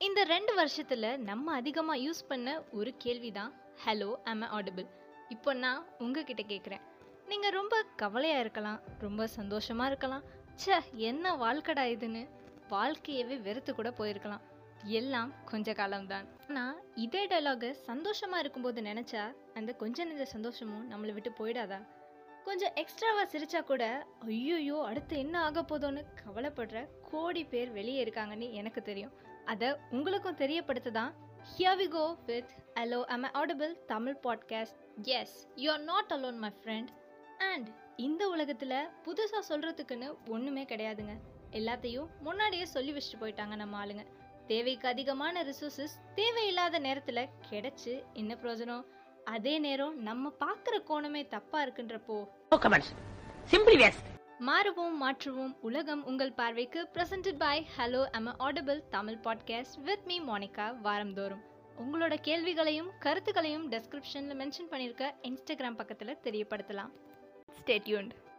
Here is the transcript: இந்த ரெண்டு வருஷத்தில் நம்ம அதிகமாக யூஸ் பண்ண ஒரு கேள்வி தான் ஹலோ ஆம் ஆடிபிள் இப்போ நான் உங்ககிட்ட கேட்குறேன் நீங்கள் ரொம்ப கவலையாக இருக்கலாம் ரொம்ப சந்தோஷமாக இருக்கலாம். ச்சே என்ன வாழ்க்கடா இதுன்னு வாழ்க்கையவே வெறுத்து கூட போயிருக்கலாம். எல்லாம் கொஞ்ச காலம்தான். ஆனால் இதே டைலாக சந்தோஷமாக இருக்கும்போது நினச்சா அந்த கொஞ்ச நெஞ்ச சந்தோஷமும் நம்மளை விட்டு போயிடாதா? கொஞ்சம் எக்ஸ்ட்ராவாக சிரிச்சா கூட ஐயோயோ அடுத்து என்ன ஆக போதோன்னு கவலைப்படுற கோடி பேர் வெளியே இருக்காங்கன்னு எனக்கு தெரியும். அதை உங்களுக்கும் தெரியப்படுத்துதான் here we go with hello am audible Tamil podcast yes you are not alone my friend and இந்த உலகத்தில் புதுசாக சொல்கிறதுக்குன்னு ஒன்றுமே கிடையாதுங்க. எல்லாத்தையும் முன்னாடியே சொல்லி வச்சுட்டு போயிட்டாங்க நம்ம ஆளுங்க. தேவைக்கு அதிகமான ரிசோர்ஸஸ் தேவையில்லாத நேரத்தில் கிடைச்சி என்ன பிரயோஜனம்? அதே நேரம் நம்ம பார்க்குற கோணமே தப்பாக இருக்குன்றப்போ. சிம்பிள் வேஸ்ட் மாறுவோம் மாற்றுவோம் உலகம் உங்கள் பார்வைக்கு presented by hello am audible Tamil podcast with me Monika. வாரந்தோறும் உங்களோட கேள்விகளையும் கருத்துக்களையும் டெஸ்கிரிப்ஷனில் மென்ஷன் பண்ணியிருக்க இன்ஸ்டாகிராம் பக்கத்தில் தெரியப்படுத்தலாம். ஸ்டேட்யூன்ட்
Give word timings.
இந்த 0.00 0.20
ரெண்டு 0.30 0.52
வருஷத்தில் 0.58 1.08
நம்ம 1.28 1.54
அதிகமாக 1.60 2.02
யூஸ் 2.04 2.20
பண்ண 2.28 2.48
ஒரு 2.78 2.90
கேள்வி 3.02 3.30
தான் 3.38 3.50
ஹலோ 3.82 4.08
ஆம் 4.30 4.44
ஆடிபிள் 4.56 4.86
இப்போ 5.34 5.50
நான் 5.64 5.82
உங்ககிட்ட 6.04 6.42
கேட்குறேன் 6.52 6.84
நீங்கள் 7.30 7.54
ரொம்ப 7.58 7.74
கவலையாக 8.02 8.44
இருக்கலாம் 8.44 8.78
ரொம்ப 9.04 9.26
சந்தோஷமாக 9.34 9.90
இருக்கலாம். 9.92 10.24
ச்சே 10.60 10.78
என்ன 11.10 11.34
வாழ்க்கடா 11.44 11.84
இதுன்னு 11.94 12.22
வாழ்க்கையவே 12.72 13.38
வெறுத்து 13.46 13.74
கூட 13.74 13.90
போயிருக்கலாம். 14.00 14.42
எல்லாம் 14.98 15.30
கொஞ்ச 15.52 15.74
காலம்தான். 15.80 16.26
ஆனால் 16.48 16.74
இதே 17.04 17.22
டைலாக 17.32 17.72
சந்தோஷமாக 17.88 18.42
இருக்கும்போது 18.44 18.82
நினச்சா 18.90 19.24
அந்த 19.60 19.70
கொஞ்ச 19.82 20.04
நெஞ்ச 20.10 20.26
சந்தோஷமும் 20.36 20.90
நம்மளை 20.92 21.14
விட்டு 21.16 21.32
போயிடாதா? 21.40 21.80
கொஞ்சம் 22.46 22.76
எக்ஸ்ட்ராவாக 22.82 23.26
சிரிச்சா 23.32 23.62
கூட 23.70 23.84
ஐயோயோ 24.36 24.78
அடுத்து 24.90 25.16
என்ன 25.24 25.36
ஆக 25.48 25.64
போதோன்னு 25.72 26.04
கவலைப்படுற 26.22 26.78
கோடி 27.10 27.44
பேர் 27.52 27.72
வெளியே 27.80 28.00
இருக்காங்கன்னு 28.04 28.48
எனக்கு 28.60 28.82
தெரியும். 28.90 29.14
அதை 29.50 29.68
உங்களுக்கும் 29.90 30.36
தெரியப்படுத்துதான் 30.36 31.12
here 31.46 31.78
we 31.78 31.88
go 31.88 32.16
with 32.26 32.50
hello 32.74 33.04
am 33.04 33.32
audible 33.32 33.84
Tamil 33.84 34.16
podcast 34.22 34.80
yes 35.02 35.48
you 35.54 35.72
are 35.72 35.80
not 35.80 36.12
alone 36.14 36.36
my 36.36 36.50
friend 36.60 36.88
and 37.38 37.68
இந்த 37.96 38.28
உலகத்தில் 38.28 38.76
புதுசாக 39.04 39.42
சொல்கிறதுக்குன்னு 39.48 40.08
ஒன்றுமே 40.28 40.64
கிடையாதுங்க. 40.64 41.14
எல்லாத்தையும் 41.52 42.06
முன்னாடியே 42.20 42.64
சொல்லி 42.64 42.92
வச்சுட்டு 42.92 43.22
போயிட்டாங்க 43.22 43.56
நம்ம 43.56 43.86
ஆளுங்க. 43.86 44.06
தேவைக்கு 44.46 44.88
அதிகமான 44.88 45.42
ரிசோர்ஸஸ் 45.42 45.96
தேவையில்லாத 46.14 46.78
நேரத்தில் 46.78 47.28
கிடைச்சி 47.50 48.02
என்ன 48.12 48.34
பிரயோஜனம்? 48.34 48.84
அதே 49.24 49.58
நேரம் 49.58 49.98
நம்ம 50.02 50.32
பார்க்குற 50.40 50.78
கோணமே 50.82 51.22
தப்பாக 51.26 51.64
இருக்குன்றப்போ. 51.66 52.18
சிம்பிள் 53.50 53.78
வேஸ்ட் 53.82 54.09
மாறுவோம் 54.46 54.92
மாற்றுவோம் 55.02 55.56
உலகம் 55.60 56.04
உங்கள் 56.04 56.32
பார்வைக்கு 56.32 56.88
presented 56.94 57.36
by 57.38 57.66
hello 57.76 58.06
am 58.18 58.34
audible 58.38 58.88
Tamil 58.88 59.18
podcast 59.22 59.82
with 59.82 60.04
me 60.04 60.20
Monika. 60.20 60.80
வாரந்தோறும் 60.80 61.40
உங்களோட 61.78 62.16
கேள்விகளையும் 62.20 62.90
கருத்துக்களையும் 62.98 63.70
டெஸ்கிரிப்ஷனில் 63.70 64.34
மென்ஷன் 64.34 64.70
பண்ணியிருக்க 64.70 65.10
இன்ஸ்டாகிராம் 65.22 65.74
பக்கத்தில் 65.74 66.18
தெரியப்படுத்தலாம். 66.22 66.90
ஸ்டேட்யூன்ட் 67.60 68.10